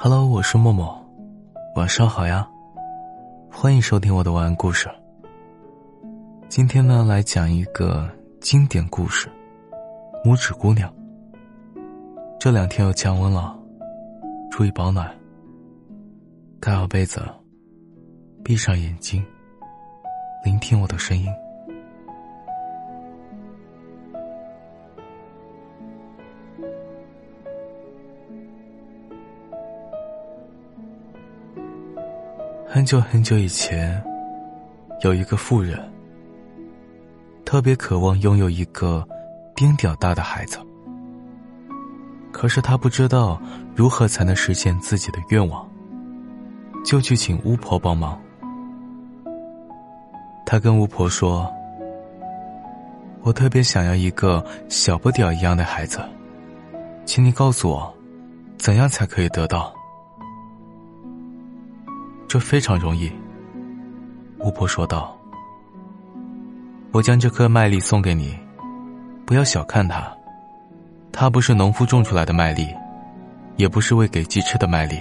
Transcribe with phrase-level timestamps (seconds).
[0.00, 0.96] Hello，我是默默，
[1.74, 2.48] 晚上好呀，
[3.50, 4.88] 欢迎收听我的晚安故事。
[6.48, 8.08] 今天呢，来讲一个
[8.40, 9.28] 经典故事——
[10.24, 10.88] 拇指姑娘。
[12.38, 13.58] 这两天要降温了，
[14.52, 15.12] 注意保暖。
[16.60, 17.20] 盖好被子，
[18.44, 19.20] 闭上眼睛，
[20.44, 21.26] 聆听我的声音。
[32.78, 34.00] 很久很久以前，
[35.00, 35.76] 有一个妇人，
[37.44, 39.04] 特别渴望拥有一个
[39.56, 40.60] 丁点大的孩子。
[42.30, 43.42] 可是他不知道
[43.74, 45.68] 如何才能实现自己的愿望，
[46.84, 48.16] 就去请巫婆帮忙。
[50.46, 51.52] 他跟巫婆说
[53.22, 56.00] ：“我特别想要一个小不点一样的孩子，
[57.04, 57.92] 请你告诉我，
[58.56, 59.74] 怎样才可以得到？”
[62.28, 63.10] 这非常容易，
[64.40, 65.18] 巫婆说道
[66.92, 68.38] ：“我将这颗麦粒送给你，
[69.24, 70.06] 不要小看它，
[71.10, 72.68] 它不是农夫种出来的麦粒，
[73.56, 75.00] 也不是喂给鸡吃的麦粒。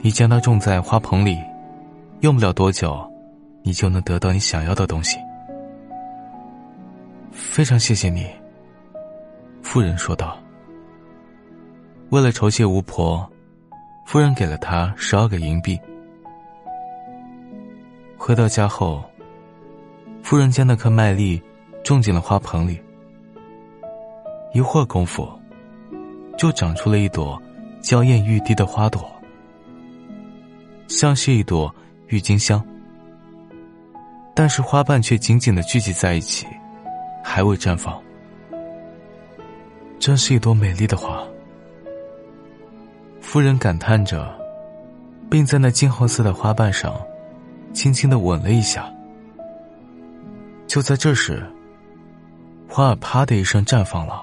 [0.00, 1.38] 你将它种在花盆里，
[2.22, 3.08] 用不了多久，
[3.62, 5.18] 你就能得到你想要的东西。”
[7.30, 8.26] 非常谢谢你，
[9.62, 10.36] 妇人说道。
[12.08, 13.24] 为了酬谢巫婆。
[14.10, 15.78] 夫人给了他十二个银币。
[18.16, 19.04] 回到家后，
[20.20, 21.40] 夫人将那颗麦粒
[21.84, 22.82] 种进了花盆里。
[24.52, 25.30] 一会儿功夫，
[26.36, 27.40] 就长出了一朵
[27.80, 29.08] 娇艳欲滴的花朵，
[30.88, 31.72] 像是一朵
[32.08, 32.60] 郁金香。
[34.34, 36.48] 但是花瓣却紧紧的聚集在一起，
[37.22, 37.96] 还未绽放。
[40.00, 41.24] 真是一朵美丽的花。
[43.30, 44.28] 夫人感叹着，
[45.30, 47.00] 并在那金黄色的花瓣上
[47.72, 48.92] 轻轻的吻了一下。
[50.66, 51.48] 就在这时，
[52.68, 54.20] 花儿啪的一声绽放了，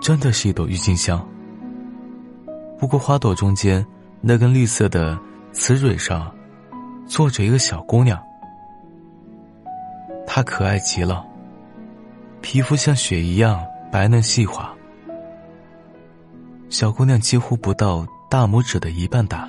[0.00, 1.28] 真的是一朵郁金香。
[2.78, 3.84] 不过花朵中间
[4.20, 5.18] 那根绿色的
[5.50, 6.32] 雌蕊上，
[7.04, 8.16] 坐着一个小姑娘，
[10.24, 11.26] 她可爱极了，
[12.40, 13.60] 皮肤像雪一样
[13.90, 14.71] 白嫩细滑。
[16.72, 19.46] 小姑娘几乎不到大拇指的一半大，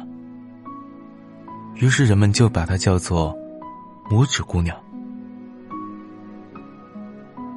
[1.76, 3.34] 于是人们就把她叫做
[4.12, 4.76] “拇指姑娘”。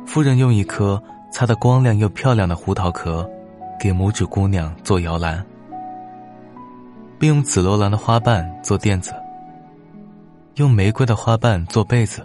[0.06, 3.28] 夫人用一颗擦得光亮又漂亮的胡桃壳
[3.76, 5.44] 给拇指姑娘做摇篮，
[7.18, 9.12] 并用紫罗兰的花瓣做垫子，
[10.54, 12.24] 用玫瑰的花瓣做被子。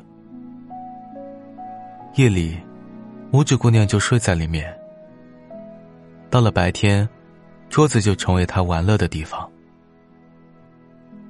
[2.17, 2.55] 夜里，
[3.31, 4.71] 拇指姑娘就睡在里面。
[6.29, 7.09] 到了白天。
[7.71, 9.49] 桌子就成为他玩乐的地方。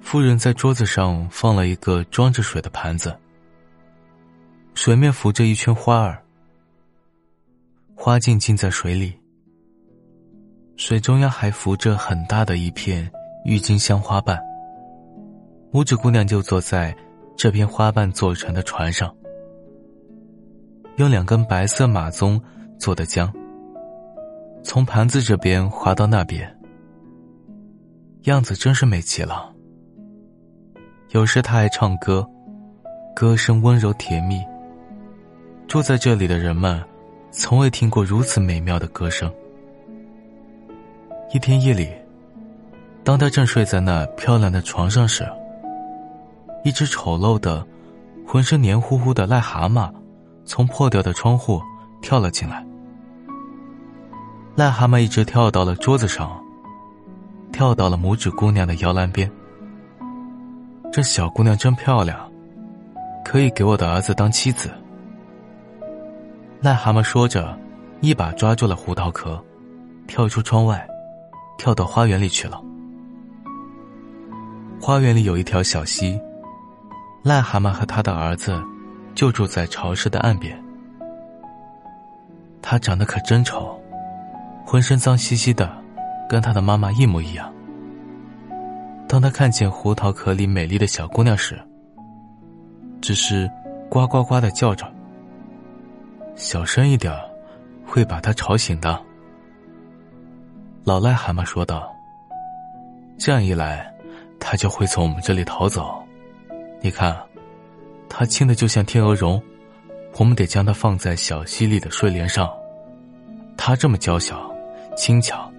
[0.01, 3.15] 夫人在桌子上放了一个装着水的盘子，
[4.73, 6.19] 水面浮着一圈花儿，
[7.95, 9.13] 花茎浸在水里，
[10.77, 13.09] 水中央还浮着很大的一片
[13.45, 14.41] 郁金香花瓣。
[15.71, 16.93] 拇指姑娘就坐在
[17.37, 19.15] 这片花瓣做成的船上，
[20.95, 22.41] 用两根白色马鬃
[22.79, 23.31] 做的桨。
[24.63, 26.55] 从盘子这边滑到那边，
[28.23, 29.51] 样子真是美极了。
[31.09, 32.25] 有时他还唱歌，
[33.15, 34.41] 歌声温柔甜蜜。
[35.67, 36.81] 住在这里的人们，
[37.31, 39.31] 从未听过如此美妙的歌声。
[41.33, 41.89] 一天夜里，
[43.03, 45.27] 当他正睡在那漂亮的床上时，
[46.63, 47.65] 一只丑陋的、
[48.27, 49.91] 浑身黏糊糊的癞蛤蟆，
[50.45, 51.61] 从破掉的窗户
[52.01, 52.65] 跳了进来。
[54.57, 56.29] 癞蛤蟆一直跳到了桌子上，
[57.53, 59.31] 跳到了拇指姑娘的摇篮边。
[60.91, 62.29] 这小姑娘真漂亮，
[63.23, 64.69] 可以给我的儿子当妻子。
[66.61, 67.57] 癞蛤蟆说着，
[68.01, 69.41] 一把抓住了胡桃壳，
[70.05, 70.85] 跳出窗外，
[71.57, 72.61] 跳到花园里去了。
[74.81, 76.19] 花园里有一条小溪，
[77.23, 78.61] 癞蛤蟆和他的儿子
[79.15, 80.61] 就住在潮湿的岸边。
[82.61, 83.80] 他长得可真丑。
[84.71, 85.69] 浑身脏兮兮的，
[86.29, 87.53] 跟他的妈妈一模一样。
[89.05, 91.61] 当他看见胡桃壳里美丽的小姑娘时，
[93.01, 93.51] 只是
[93.89, 94.89] 呱呱呱的叫着。
[96.37, 97.13] 小声一点，
[97.85, 98.97] 会把他吵醒的。
[100.85, 101.93] 老癞蛤蟆说道
[103.19, 103.93] ：“这样一来，
[104.39, 106.01] 他就会从我们这里逃走。
[106.79, 107.13] 你看，
[108.07, 109.43] 他轻的就像天鹅绒，
[110.17, 112.49] 我们得将它放在小溪里的睡莲上。
[113.57, 114.49] 他这么娇小。”
[114.95, 115.51] 轻巧，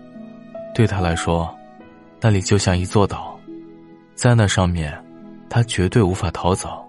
[0.74, 1.52] 对他来说，
[2.20, 3.38] 那里就像一座岛，
[4.14, 4.96] 在那上面，
[5.48, 6.84] 他绝对无法逃走。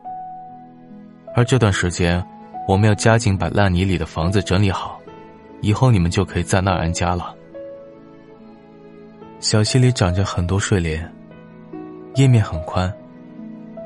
[1.35, 2.23] 而这段时间，
[2.67, 4.99] 我们要加紧把烂泥里的房子整理好，
[5.61, 7.33] 以后你们就可以在那儿安家了。
[9.39, 11.11] 小溪里长着很多睡莲，
[12.15, 12.93] 叶面很宽，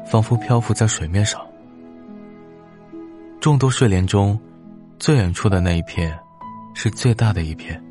[0.06, 1.40] 仿佛漂浮在水面上。
[3.40, 4.38] 众多睡莲中，
[5.00, 6.18] 最远处的那一片，
[6.74, 7.82] 是最大的一片。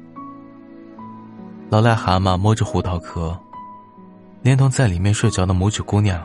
[1.68, 3.36] 老癞蛤蟆摸着胡桃壳，
[4.42, 6.24] 连同在里面睡着的拇指姑娘，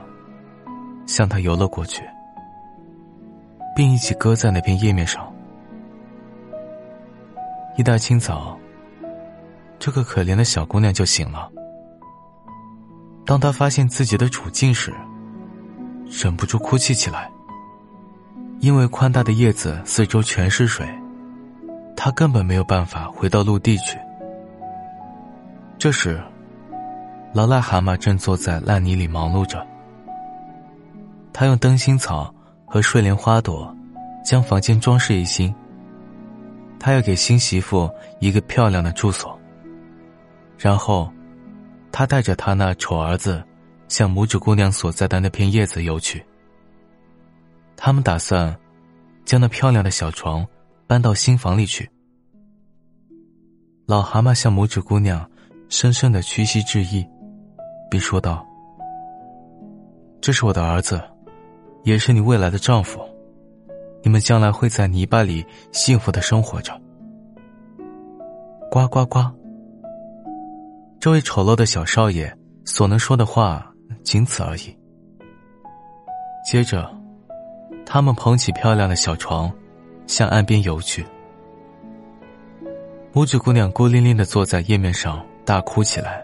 [1.06, 2.04] 向他游了过去，
[3.76, 5.32] 并一起搁在那片叶面上。
[7.78, 8.58] 一大清早。
[9.80, 11.50] 这个可怜的小姑娘就醒了。
[13.26, 14.94] 当她发现自己的处境时，
[16.08, 17.28] 忍不住哭泣起来。
[18.60, 20.88] 因为宽大的叶子四周全是水，
[21.98, 23.98] 她根本没有办法回到陆地去。
[25.82, 26.22] 这时，
[27.34, 29.66] 老癞蛤蟆正坐在烂泥里忙碌着。
[31.34, 32.32] 他用灯芯草
[32.68, 33.76] 和睡莲花朵
[34.24, 35.52] 将房间装饰一新。
[36.80, 37.90] 他要给新媳妇
[38.20, 39.36] 一个漂亮的住所。
[40.56, 41.12] 然后，
[41.92, 43.44] 他带着他那丑儿子，
[43.88, 46.24] 向拇指姑娘所在的那片叶子游去。
[47.76, 48.56] 他们打算
[49.26, 50.46] 将那漂亮的小床
[50.86, 51.90] 搬到新房里去。
[53.88, 55.28] 老蛤蟆向拇指姑娘
[55.72, 57.08] 深深的屈膝致意，
[57.90, 58.46] 并说道
[60.20, 61.02] ：“这是我的儿子，
[61.84, 63.00] 也是你未来的丈夫，
[64.04, 66.78] 你们将来会在泥巴里幸福的生活着。”
[68.70, 69.20] 呱呱呱。
[71.00, 72.32] 这位丑陋的小少爷
[72.66, 73.74] 所能说的话
[74.04, 74.78] 仅此而已。
[76.46, 76.86] 接着，
[77.86, 79.50] 他们捧起漂亮的小床，
[80.06, 81.06] 向岸边游去。
[83.14, 86.24] 拇指姑娘孤零零的坐在叶面上，大哭起来。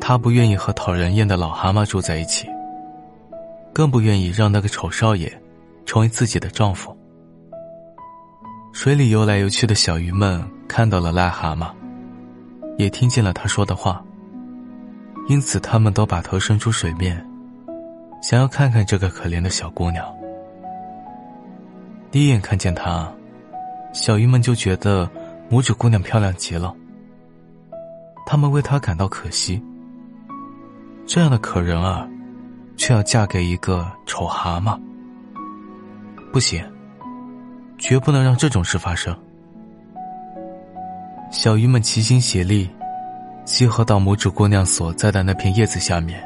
[0.00, 2.48] 她不愿意和讨人厌的老蛤蟆住在一起，
[3.72, 5.30] 更不愿意让那个丑少爷
[5.84, 6.96] 成为自己的丈夫。
[8.72, 11.70] 水里游来游去的小鱼们看到了癞蛤蟆。
[12.78, 14.02] 也听见了他说的话，
[15.28, 17.22] 因此他们都把头伸出水面，
[18.22, 20.02] 想要看看这个可怜的小姑娘。
[22.10, 23.12] 第一眼看见她，
[23.92, 25.06] 小鱼们就觉得
[25.50, 26.74] 拇指姑娘漂亮极了。
[28.30, 29.60] 他们为她感到可惜，
[31.04, 32.08] 这样的可人儿，
[32.76, 34.78] 却要嫁给一个丑蛤蟆。
[36.32, 36.64] 不行，
[37.76, 39.12] 绝不能让这种事发生。
[41.32, 42.70] 小鱼们齐心协力，
[43.44, 46.22] 集合到拇指姑娘所在的那片叶子下面，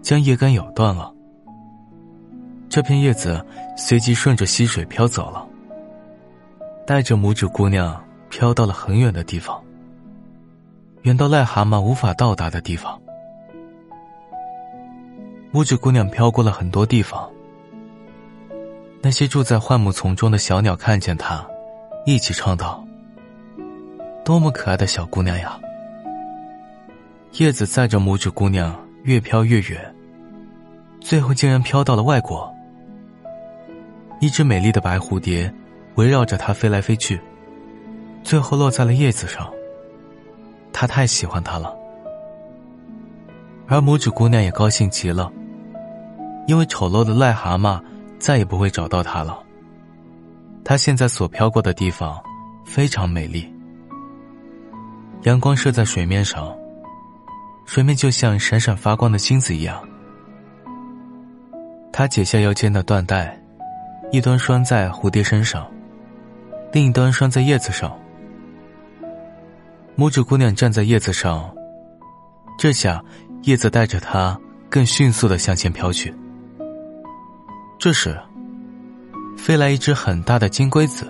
[0.00, 1.12] 将叶根咬断了。
[2.70, 3.44] 这片叶子
[3.76, 5.46] 随即顺着溪水飘走了，
[6.86, 9.62] 带着拇指姑娘飘到了很远的地方，
[11.06, 13.00] 远到癞蛤蟆无法到达的地方。
[15.52, 17.30] 拇指姑娘飘过了很多地方，
[19.00, 21.46] 那些住在灌木丛中的小鸟看见她，
[22.06, 22.84] 一起唱道。
[24.24, 25.56] 多么可爱的小姑娘呀！
[27.34, 29.94] 叶子载着拇指姑娘越飘越远，
[31.00, 32.52] 最后竟然飘到了外国。
[34.20, 35.54] 一只美丽的白蝴蝶
[35.94, 37.20] 围绕着它飞来飞去，
[38.24, 39.48] 最后落在了叶子上。
[40.78, 41.74] 他太喜欢它了，
[43.66, 45.32] 而拇指姑娘也高兴极了，
[46.46, 47.80] 因为丑陋的癞蛤蟆
[48.18, 49.42] 再也不会找到它了。
[50.62, 52.22] 她现在所飘过的地方
[52.66, 53.50] 非常美丽。
[55.22, 56.54] 阳光射在水面上，
[57.64, 59.82] 水面就像闪闪发光的金子一样。
[61.90, 63.34] 他解下腰间的缎带，
[64.12, 65.66] 一端拴在蝴蝶身上，
[66.70, 67.98] 另一端拴在叶子上。
[69.96, 71.50] 拇指姑娘站在叶子上，
[72.58, 73.02] 这下
[73.44, 74.38] 叶子带着她
[74.68, 76.14] 更迅速的向前飘去。
[77.78, 78.14] 这时，
[79.38, 81.06] 飞来一只很大的金龟子，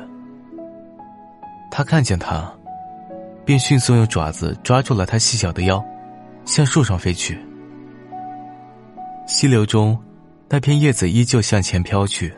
[1.71, 2.53] 他看见它。
[3.45, 5.81] 便迅速用爪子抓住了它细小的腰，
[6.45, 7.39] 向树上飞去。
[9.25, 9.97] 溪流中，
[10.49, 12.35] 那片叶子依旧向前飘去，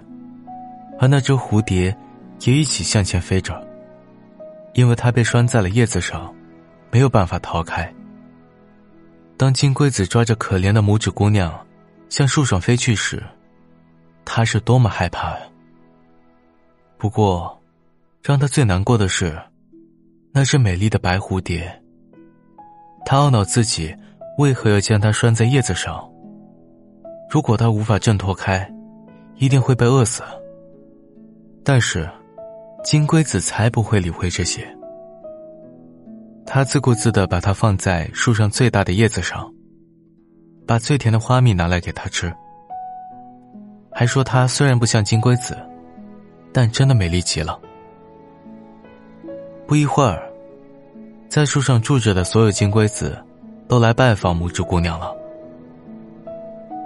[1.01, 1.97] 而那只蝴蝶
[2.41, 3.59] 也一起向前飞着，
[4.75, 6.31] 因为它被拴在了叶子上，
[6.91, 7.93] 没有办法逃开。
[9.37, 11.67] 当金龟子抓着可怜的拇指姑娘
[12.09, 13.23] 向树上飞去时，
[14.25, 15.47] 他是多么害怕呀！
[16.97, 17.61] 不过，
[18.23, 19.39] 让他最难过的是。
[20.31, 21.83] 那只美丽的白蝴蝶，
[23.05, 23.97] 他懊恼自己
[24.37, 26.09] 为何要将它拴在叶子上。
[27.31, 28.71] 如果它无法挣脱开，
[29.37, 30.23] 一定会被饿死。
[31.65, 32.09] 但是，
[32.85, 34.78] 金龟子才不会理会这些。
[36.51, 39.53] 他自顾自的把它放在树上最大的叶子上，
[40.67, 42.35] 把最甜的花蜜拿来给他吃，
[43.93, 45.55] 还说它虽然不像金龟子，
[46.51, 47.61] 但真的美丽极了。
[49.67, 50.23] 不一会儿，
[51.29, 53.23] 在树上住着的所有金龟子，
[53.69, 55.15] 都来拜访拇指姑娘了。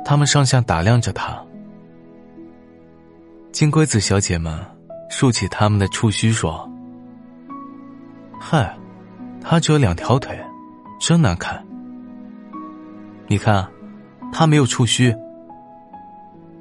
[0.05, 1.41] 他们上下打量着她。
[3.53, 4.59] 金龟子小姐们
[5.09, 6.69] 竖起他们的触须说
[8.41, 8.77] ：“嗨，
[9.43, 10.39] 她只有两条腿，
[11.01, 11.63] 真难看。
[13.27, 13.69] 你看，
[14.33, 15.15] 她没有触须。”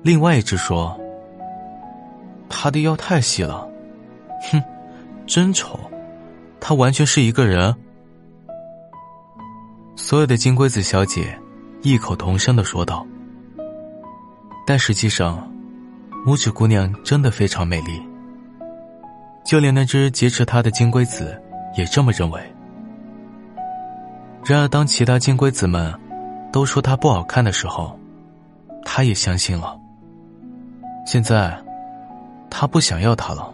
[0.03, 0.99] 另外一只说
[2.49, 3.69] ：“她的腰太细了，
[4.51, 4.61] 哼，
[5.25, 5.79] 真丑。
[6.59, 7.73] 她完全是一个人。”
[9.95, 11.39] 所有的金龟子小姐
[11.83, 13.05] 异口同声的说道。
[14.65, 15.47] 但实际上。
[16.23, 17.99] 拇指姑娘真的非常美丽，
[19.43, 21.35] 就连那只劫持她的金龟子
[21.75, 22.39] 也这么认为。
[24.43, 25.93] 然而，当其他金龟子们
[26.51, 27.97] 都说她不好看的时候，
[28.83, 29.79] 她也相信了。
[31.05, 31.57] 现在，
[32.49, 33.53] 她不想要她了，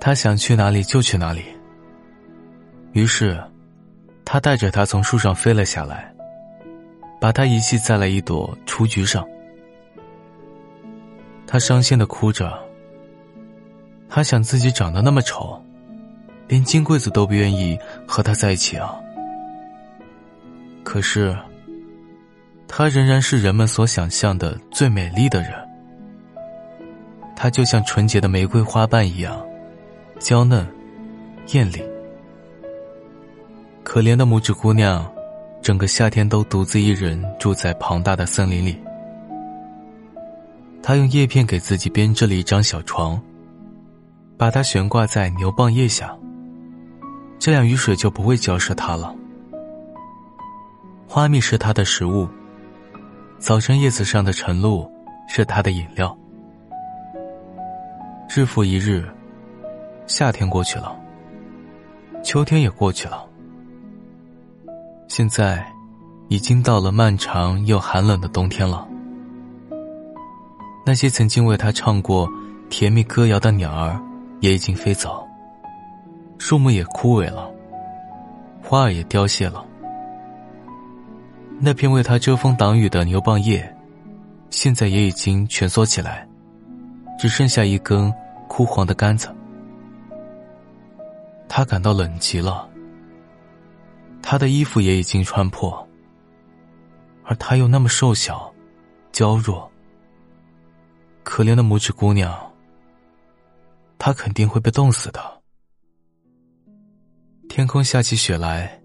[0.00, 1.44] 他想去哪里就去哪里。
[2.92, 3.42] 于是，
[4.24, 6.12] 他带着她从树上飞了下来，
[7.20, 9.26] 把她遗弃在了一朵雏菊上。
[11.46, 12.58] 他伤心的哭着。
[14.08, 15.60] 他想自己长得那么丑，
[16.48, 18.94] 连金龟子都不愿意和他在一起啊。
[20.84, 21.36] 可是，
[22.68, 25.50] 她仍然是人们所想象的最美丽的人。
[27.34, 29.44] 她就像纯洁的玫瑰花瓣一样，
[30.18, 30.66] 娇嫩、
[31.52, 31.82] 艳丽。
[33.82, 35.10] 可怜的拇指姑娘，
[35.60, 38.78] 整个夏天都独自一人住在庞大的森林里。
[40.82, 43.20] 他用叶片给自己编织了一张小床，
[44.36, 46.16] 把它悬挂在牛蒡叶下。
[47.38, 49.14] 这样雨水就不会浇湿它了。
[51.14, 52.26] 花蜜是它的食物，
[53.38, 54.90] 早晨叶子上的晨露
[55.28, 56.16] 是它的饮料。
[58.34, 59.06] 日复一日，
[60.06, 60.98] 夏天过去了，
[62.24, 63.28] 秋天也过去了，
[65.06, 65.62] 现在
[66.28, 68.88] 已经到了漫长又寒冷的冬天了。
[70.86, 72.26] 那些曾经为他唱过
[72.70, 74.00] 甜蜜歌谣的鸟儿，
[74.40, 75.28] 也已经飞走。
[76.38, 77.52] 树木也枯萎了，
[78.62, 79.62] 花儿也凋谢了。
[81.60, 83.76] 那片为他遮风挡雨的牛蒡叶，
[84.50, 86.28] 现在也已经蜷缩起来，
[87.18, 88.12] 只剩下一根
[88.48, 89.32] 枯黄的杆子。
[91.48, 92.68] 他感到冷极了。
[94.20, 95.88] 他的衣服也已经穿破，
[97.24, 98.52] 而他又那么瘦小、
[99.10, 99.70] 娇弱。
[101.24, 102.52] 可怜的拇指姑娘，
[103.96, 105.40] 她肯定会被冻死的。
[107.48, 108.81] 天空下起雪来，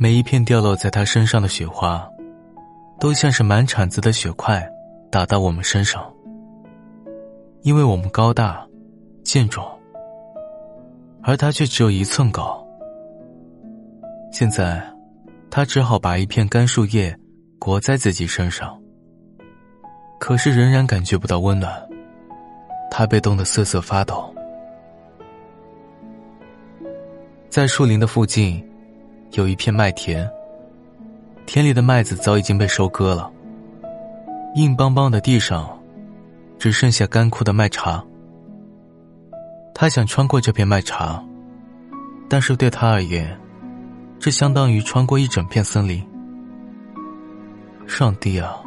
[0.00, 2.08] 每一片掉落在他身上的雪花，
[3.00, 4.64] 都像是满铲子的雪块
[5.10, 6.08] 打到我们身上。
[7.62, 8.64] 因为我们高大、
[9.24, 9.66] 健壮，
[11.20, 12.64] 而他却只有一寸高。
[14.30, 14.80] 现在，
[15.50, 17.12] 他只好把一片干树叶
[17.58, 18.80] 裹在自己身上。
[20.20, 21.72] 可是仍然感觉不到温暖，
[22.88, 24.32] 他被冻得瑟瑟发抖。
[27.48, 28.64] 在树林的附近，
[29.32, 30.28] 有一片麦田。
[31.46, 33.30] 田里的麦子早已经被收割了，
[34.54, 35.66] 硬邦邦的地上，
[36.58, 38.04] 只剩下干枯的麦茬。
[39.74, 41.22] 他想穿过这片麦茬，
[42.28, 43.38] 但是对他而言，
[44.18, 46.06] 这相当于穿过一整片森林。
[47.86, 48.60] 上帝啊！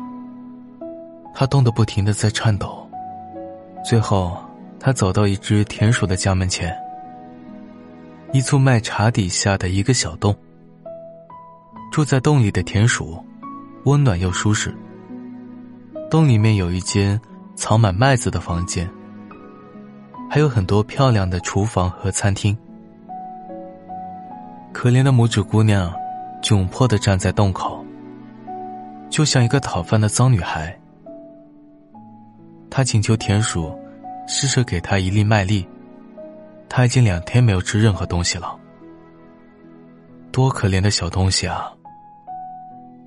[1.35, 2.89] 他冻得不停的在颤抖，
[3.85, 4.35] 最后，
[4.79, 6.75] 他走到一只田鼠的家门前，
[8.33, 10.35] 一簇麦茬底下的一个小洞。
[11.91, 13.21] 住在洞里的田鼠，
[13.83, 14.73] 温暖又舒适。
[16.09, 17.19] 洞里面有一间
[17.53, 18.89] 藏满麦子的房间，
[20.29, 22.57] 还有很多漂亮的厨房和餐厅。
[24.71, 25.93] 可怜的拇指姑娘，
[26.41, 27.85] 窘迫的站在洞口，
[29.09, 30.73] 就像一个讨饭的脏女孩。
[32.69, 33.77] 她请求田鼠
[34.29, 35.67] 施舍给她一粒麦粒，
[36.69, 38.57] 她已经两天没有吃任何东西了。
[40.31, 41.69] 多可怜的小东西啊！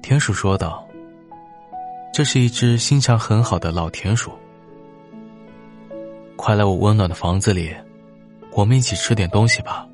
[0.06, 0.86] 田鼠说道
[2.12, 4.30] ：“这是一只心肠很好的老田鼠。
[6.36, 7.74] 快来我温暖的房子里，
[8.52, 9.88] 我们一起吃点东西吧。”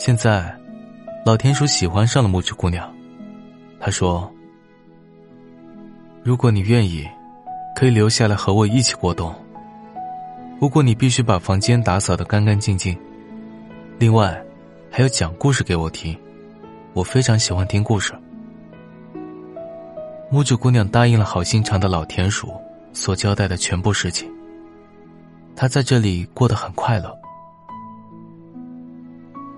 [0.00, 0.56] 现在，
[1.22, 2.90] 老田鼠喜欢上了木指姑娘。
[3.78, 4.32] 他说
[6.24, 7.06] ：“如果你愿意。”
[7.76, 9.32] 可以留下来和我一起过冬。
[10.58, 12.98] 不过你必须把房间打扫的干干净净。
[13.98, 14.42] 另外，
[14.90, 16.18] 还要讲故事给我听，
[16.98, 18.12] 我非常喜欢听故事。
[20.32, 22.52] 拇指姑娘答应了好心肠的老田鼠
[22.92, 24.28] 所交代的全部事情。
[25.54, 27.16] 她在这里过得很快乐。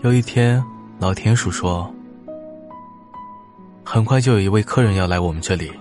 [0.03, 0.63] 有一天，
[0.99, 1.91] 老田鼠说
[3.83, 5.73] ：“很快就有一位客人要来我们这里，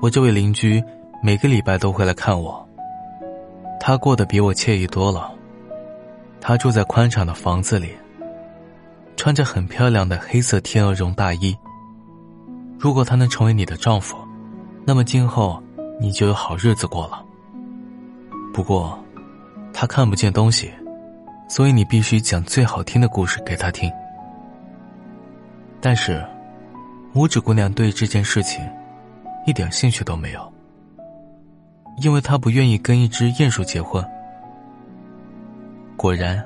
[0.00, 0.82] 我这位邻居
[1.22, 2.66] 每个礼拜都会来看我。
[3.78, 5.30] 他过得比我惬意多了。
[6.40, 7.90] 他住在宽敞的房子里，
[9.16, 11.56] 穿着很漂亮的黑色天鹅绒大衣。”
[12.78, 14.16] 如果他能成为你的丈夫，
[14.84, 15.62] 那么今后
[16.00, 17.24] 你就有好日子过了。
[18.52, 18.98] 不过，
[19.72, 20.70] 他看不见东西，
[21.48, 23.90] 所以你必须讲最好听的故事给他听。
[25.80, 26.24] 但是，
[27.14, 28.68] 拇指姑娘对这件事情
[29.46, 30.52] 一点兴趣都没有，
[31.98, 34.04] 因为她不愿意跟一只鼹鼠结婚。
[35.96, 36.44] 果然，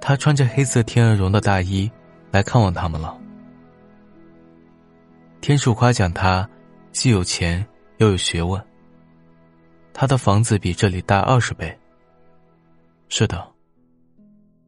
[0.00, 1.90] 她穿着黑色天鹅绒的大衣
[2.30, 3.16] 来看望他们了。
[5.40, 6.48] 天树夸奖他，
[6.92, 7.64] 既有钱
[7.98, 8.62] 又有学问。
[9.92, 11.76] 他的房子比这里大二十倍。
[13.08, 13.46] 是的，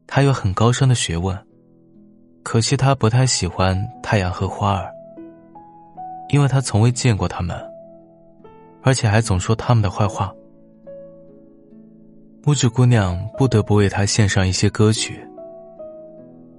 [0.07, 1.37] 他有很高深的学问，
[2.43, 4.91] 可惜他不太喜欢太阳和花儿，
[6.29, 7.57] 因为他从未见过他们，
[8.81, 10.33] 而且还总说他们的坏话。
[12.43, 15.23] 拇指姑娘不得不为他献上一些歌曲。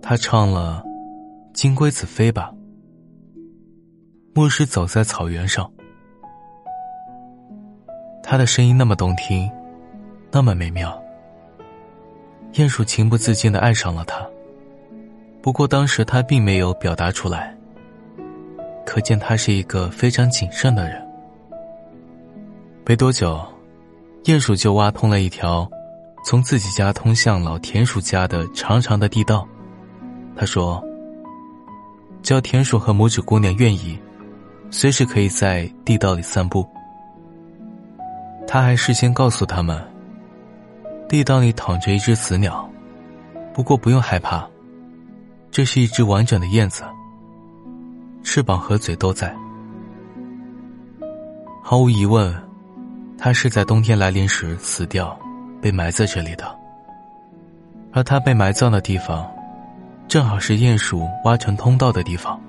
[0.00, 0.80] 他唱了
[1.52, 2.52] 《金龟子飞吧》。
[4.32, 5.70] 牧师走在草原上，
[8.22, 9.50] 他的声音那么动听，
[10.30, 10.96] 那么美妙。
[12.52, 14.24] 鼹鼠情不自禁的爱上了他，
[15.42, 17.54] 不过当时他并没有表达出来，
[18.86, 21.04] 可见他是一个非常谨慎的人。
[22.86, 23.40] 没多久，
[24.25, 25.69] 鼹鼠就挖通了一条
[26.25, 29.47] 从自己家通向老田鼠家的长长的地道。
[30.37, 30.82] 他说
[32.23, 33.99] ：“只要田鼠和拇指姑娘愿意。”
[34.75, 36.67] 随时可以在地道里散步。
[38.47, 39.78] 他还事先告诉他们，
[41.06, 42.67] 地道里躺着一只死鸟，
[43.52, 44.49] 不过不用害怕，
[45.50, 46.85] 这是一只完整的燕子，
[48.23, 49.37] 翅膀和嘴都在。
[51.63, 52.35] 毫无疑问，
[53.25, 55.17] 它是在冬天来临时死掉，
[55.61, 56.45] 被埋在这里的。
[57.93, 59.30] 而它被埋葬的地方，
[60.08, 62.41] 正好是鼹鼠挖成通道的地方。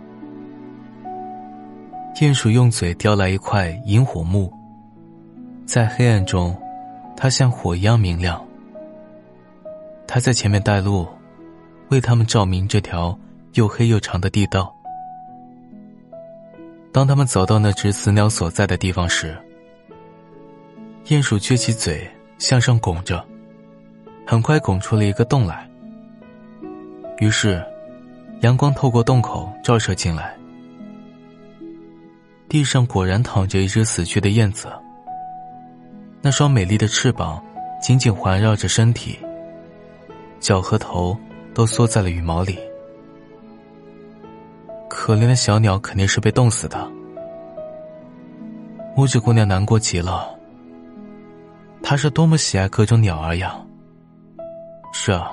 [2.15, 4.51] 鼹鼠用嘴叼来一块萤火木，
[5.63, 6.59] 在黑暗中，
[7.15, 8.43] 它像火一样明亮。
[10.07, 11.07] 它在前面带路，
[11.89, 13.15] 为他们照明这条
[13.53, 14.73] 又黑又长的地道。
[16.91, 19.37] 当他们走到那只死鸟所在的地方时，
[21.05, 23.21] 鼹鼠撅起嘴向上拱着，
[24.25, 25.69] 很快拱出了一个洞来。
[27.19, 27.61] 于是，
[28.39, 30.33] 阳光透过洞口照射进来。
[32.47, 34.71] 地上果然躺着一只死去的燕子，
[36.21, 37.43] 那双美丽的翅膀
[37.81, 39.19] 紧紧环绕着身体，
[40.39, 41.17] 脚和头
[41.53, 42.57] 都缩在了羽毛里。
[44.89, 46.89] 可怜的小鸟肯定是被冻死的。
[48.95, 50.33] 拇指姑娘难过极了，
[51.83, 53.55] 他是多么喜爱各种鸟儿呀！
[54.93, 55.29] 是啊，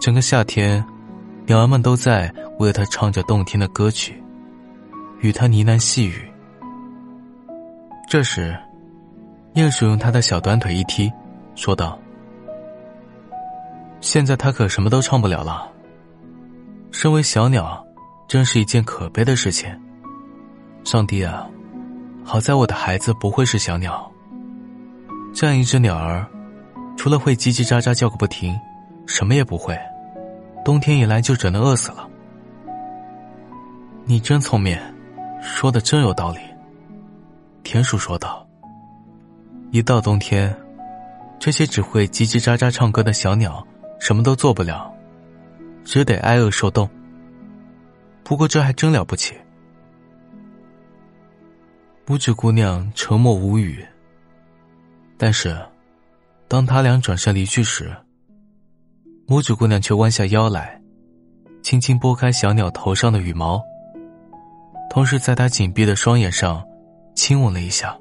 [0.00, 0.84] 整个夏天，
[1.46, 4.20] 鸟儿们都在为他唱着动听的歌曲。
[5.20, 6.30] 与他呢喃细语。
[8.06, 8.54] 这时，
[9.54, 11.10] 鼹鼠用他的小短腿一踢，
[11.54, 11.98] 说道
[14.02, 15.66] ：“现在他可什么都唱不了了。
[16.90, 17.82] 身为小鸟，
[18.28, 19.74] 真是一件可悲的事情。
[20.84, 21.48] 上帝啊，
[22.22, 24.12] 好在我的孩子不会是小鸟。
[25.34, 26.24] 这样一只鸟儿，
[26.96, 28.58] 除了会叽叽喳喳叫个不停，
[29.06, 29.76] 什么也不会。
[30.64, 32.08] 冬天一来就只能饿死了。
[34.04, 34.78] 你真聪明。”
[35.46, 36.38] 说的真有道理，
[37.62, 38.48] 田鼠说道。
[39.72, 40.56] 一到冬天，
[41.38, 43.62] 这些只会叽叽喳喳唱歌的小鸟
[44.00, 44.90] 什么都做不了，
[45.84, 46.88] 只得挨饿受冻。
[48.22, 49.34] 不过这还真了不起。
[52.06, 53.84] 拇指姑娘沉默无语。
[55.16, 55.56] 但是，
[56.48, 57.94] 当他俩转身离去时，
[59.26, 60.80] 拇指姑娘却弯下腰来，
[61.62, 63.62] 轻轻拨开小鸟头上的羽毛。
[64.90, 66.64] 同时，在他紧闭的双眼上
[67.14, 67.96] 亲吻了一下。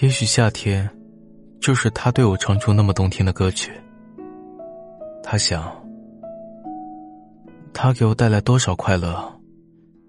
[0.00, 0.88] 也许夏天，
[1.60, 3.72] 就是他对我唱出那么动听的歌曲。
[5.22, 5.76] 他想，
[7.72, 9.32] 他给我带来多少快乐，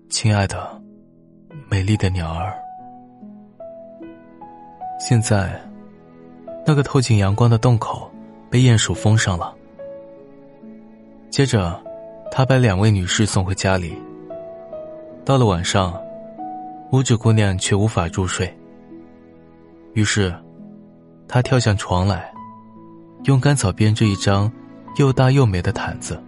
[0.10, 0.82] 亲爱的，
[1.70, 2.59] 美丽的鸟儿。
[5.00, 5.60] 现在，
[6.66, 8.12] 那个透进阳光的洞口
[8.50, 9.56] 被鼹鼠封上了。
[11.30, 11.82] 接着，
[12.30, 13.98] 他把两位女士送回家里。
[15.24, 15.98] 到了晚上，
[16.92, 18.54] 五指姑娘却无法入睡。
[19.94, 20.36] 于是，
[21.30, 22.32] 她跳下床来，
[23.24, 24.52] 用干草编织一张
[24.98, 26.22] 又大又美的毯子。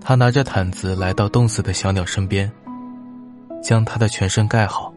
[0.00, 2.50] 他拿着毯子来到冻死的小鸟身边，
[3.62, 4.92] 将它的全身盖好。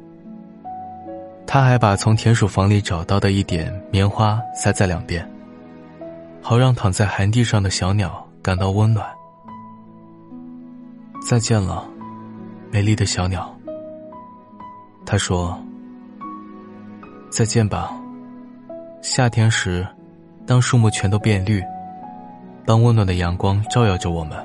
[1.45, 5.29] 他还把从田鼠房里找到的一点棉花塞在两边，
[6.41, 9.08] 好让躺在寒地上的小鸟感到温暖。
[11.25, 11.88] 再见了，
[12.71, 13.56] 美丽的小鸟。
[15.06, 15.58] 他说
[17.29, 17.93] ：“再见吧。”
[19.03, 19.86] 夏天时，
[20.47, 21.62] 当树木全都变绿，
[22.65, 24.38] 当温暖的阳光照耀着我们。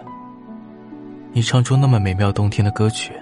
[1.32, 3.12] 你唱出那么美妙动听的歌曲，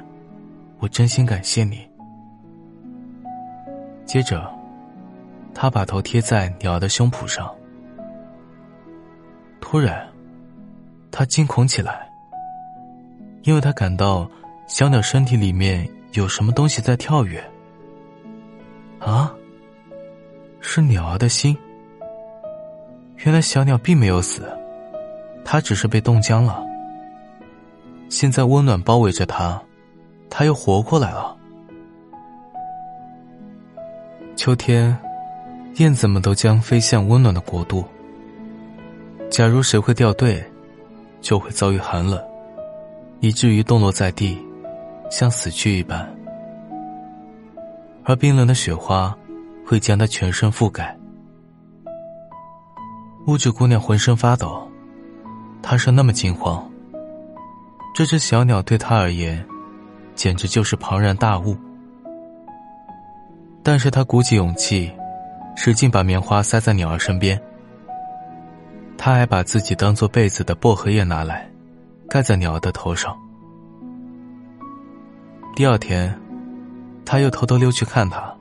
[0.78, 1.85] 我真心感谢你。
[4.06, 4.48] 接着，
[5.52, 7.52] 他把头贴在鸟儿的胸脯上。
[9.60, 10.08] 突然，
[11.10, 12.08] 他惊恐起来，
[13.42, 14.30] 因为他感到
[14.68, 17.42] 小鸟身体里面有什么东西在跳跃。
[19.00, 19.34] 啊，
[20.60, 21.56] 是鸟儿的心。
[23.24, 24.48] 原来小鸟并没有死，
[25.44, 26.64] 它只是被冻僵了。
[28.08, 29.60] 现在温暖包围着它，
[30.30, 31.36] 它又活过来了。
[34.46, 34.96] 秋天，
[35.78, 37.84] 燕子们都将飞向温暖的国度。
[39.28, 40.40] 假如谁会掉队，
[41.20, 42.22] 就会遭遇寒冷，
[43.18, 44.38] 以至于冻落在地，
[45.10, 46.08] 像死去一般。
[48.04, 49.12] 而冰冷的雪花
[49.66, 50.96] 会将他全身覆盖。
[53.26, 54.64] 乌指姑娘浑身发抖，
[55.60, 56.64] 她是那么惊慌。
[57.96, 59.44] 这只小鸟对她而言，
[60.14, 61.56] 简直就是庞然大物。
[63.66, 64.92] 但是他鼓起勇气，
[65.56, 67.36] 使劲把棉花塞在鸟儿身边。
[68.96, 71.50] 他还把自己当做被子的薄荷叶拿来，
[72.08, 73.12] 盖在鸟儿的头上。
[75.56, 76.16] 第二天，
[77.04, 78.32] 他又偷偷溜去看他。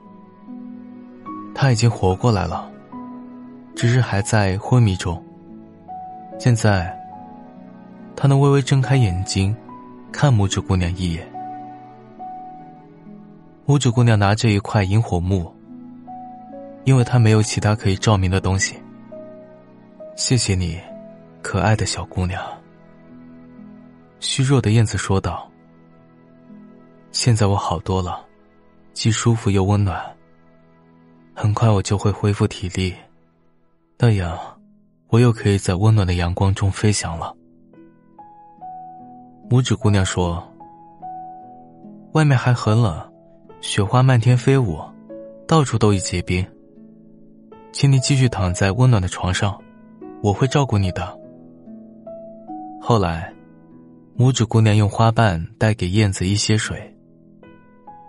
[1.56, 2.70] 他已经活过来了，
[3.74, 5.20] 只是还在昏迷中。
[6.38, 6.96] 现在。
[8.14, 9.54] 他能微微睁开眼睛，
[10.12, 11.35] 看拇指姑娘一眼。
[13.66, 15.52] 拇指姑娘拿着一块萤火木，
[16.84, 18.76] 因为她没有其他可以照明的东西。
[20.14, 20.78] 谢谢你，
[21.42, 22.40] 可爱的小姑娘。
[24.20, 25.50] 虚弱的燕子说道
[27.10, 28.24] ：“现在我好多了，
[28.92, 30.00] 既舒服又温暖。
[31.34, 32.94] 很快我就会恢复体力，
[33.98, 34.38] 那样
[35.08, 37.34] 我又可以在温暖的阳光中飞翔了。”
[39.50, 40.40] 拇指姑娘说
[42.14, 43.12] ：“外面还很冷，
[43.66, 44.78] 雪花漫天飞舞，
[45.44, 46.46] 到处都已结冰。
[47.72, 49.60] 请你继续躺在温暖的床上，
[50.22, 51.18] 我会照顾你的。”
[52.80, 53.34] 后来，
[54.16, 56.80] 拇指姑娘用花瓣带给燕子一些水。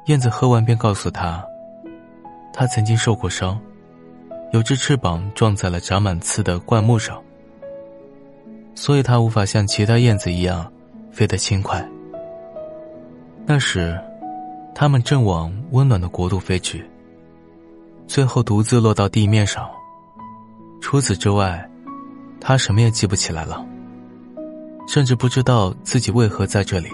[0.06, 1.44] 燕子喝完便告诉她，
[2.54, 3.60] 她曾经受过伤，
[4.52, 7.20] 有只翅膀撞在了长满刺的灌木上，
[8.76, 10.72] 所以她无法像其他燕子一样。
[11.12, 11.84] 飞得轻快。
[13.44, 14.00] 那时，
[14.80, 16.86] 他们正往温暖的国度飞去。
[18.06, 19.68] 最后独自落到地面上。
[20.80, 21.68] 除此之外，
[22.40, 23.66] 他什么也记不起来了，
[24.88, 26.90] 甚至不知道自己为何在这里。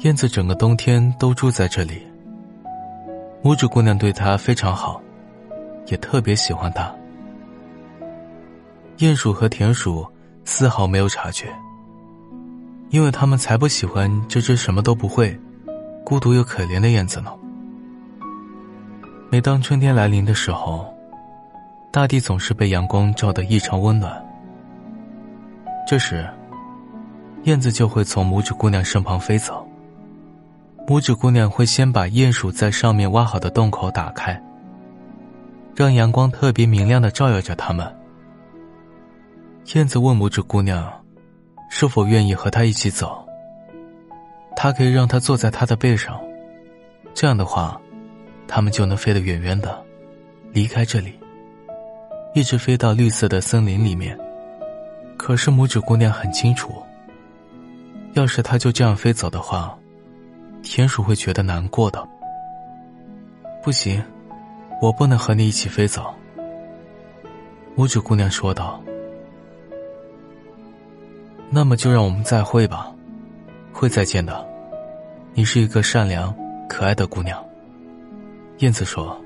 [0.00, 2.02] 燕子整个冬天都住在这里。
[3.42, 5.00] 拇指姑娘对他非常好，
[5.86, 6.94] 也特别喜欢他。
[8.98, 10.06] 鼹鼠和田鼠
[10.44, 11.50] 丝毫没有察觉。
[12.90, 15.38] 因为他们才不喜欢这只什么都不会、
[16.08, 17.30] 孤独又可怜的燕子呢。
[19.30, 20.86] 每当春天来临的时候，
[21.92, 24.10] 大地总是被阳光照得异常温暖。
[25.86, 26.26] 这时，
[27.42, 29.68] 燕子就会从拇指姑娘身旁飞走。
[30.86, 34.42] 拇指姑娘会先把鼹鼠在上面挖好的洞口打开，
[35.76, 37.86] 让阳光特别明亮的照耀着它们。
[39.74, 40.90] 燕子问拇指姑娘。
[41.68, 43.27] 是否愿意和他一起走？
[44.60, 46.20] 他可以让他坐在他的背上，
[47.14, 47.80] 这样的话，
[48.48, 49.80] 他们就能飞得远远的，
[50.50, 51.16] 离开这里，
[52.34, 54.18] 一直飞到绿色的森林里面。
[55.16, 56.74] 可是拇指姑娘很清楚，
[58.14, 59.78] 要是他就这样飞走的话，
[60.60, 62.04] 田鼠会觉得难过的。
[63.62, 64.02] 不行，
[64.82, 66.12] 我不能和你一起飞走。
[67.76, 68.82] 拇指姑娘说道。
[71.48, 72.92] 那么就让我们再会吧，
[73.72, 74.47] 会再见的。
[75.38, 76.34] 你是一个善良、
[76.68, 77.40] 可爱的姑娘。
[78.58, 79.16] 燕子说。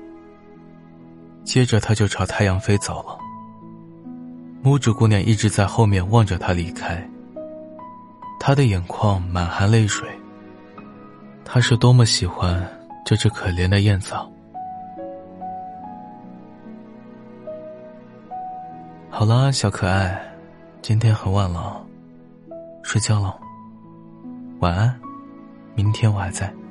[1.43, 3.17] 接着，他就朝太阳飞走了。
[4.63, 7.03] 拇指姑娘一直在后面望着他离开，
[8.39, 10.07] 她的眼眶满含泪水。
[11.43, 12.63] 她是多么喜欢
[13.03, 14.13] 这只可怜的燕子。
[19.09, 20.23] 好啦，小可爱，
[20.79, 21.83] 今天很晚了，
[22.83, 23.35] 睡觉了，
[24.59, 24.95] 晚安，
[25.75, 26.62] 明天我还在。